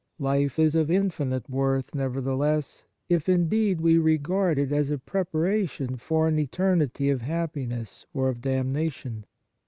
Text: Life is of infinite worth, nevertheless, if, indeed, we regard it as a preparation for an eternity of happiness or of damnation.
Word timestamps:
Life 0.17 0.57
is 0.57 0.73
of 0.73 0.89
infinite 0.89 1.47
worth, 1.47 1.93
nevertheless, 1.93 2.85
if, 3.07 3.29
indeed, 3.29 3.79
we 3.81 3.99
regard 3.99 4.57
it 4.57 4.71
as 4.71 4.89
a 4.89 4.97
preparation 4.97 5.95
for 5.95 6.27
an 6.27 6.39
eternity 6.39 7.11
of 7.11 7.21
happiness 7.21 8.07
or 8.11 8.27
of 8.29 8.41
damnation. 8.41 9.25